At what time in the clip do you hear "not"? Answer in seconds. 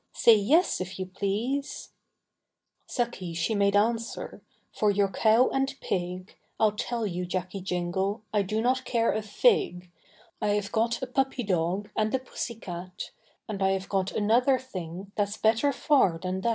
8.63-8.83